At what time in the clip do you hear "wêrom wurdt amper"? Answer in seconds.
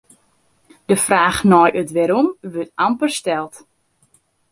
1.95-3.11